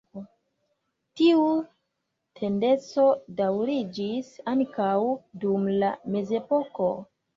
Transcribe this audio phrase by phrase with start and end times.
[1.19, 1.43] Tiu
[2.41, 3.05] tendenco
[3.41, 4.91] daŭriĝis ankaŭ
[5.45, 6.91] dum la mezepoko.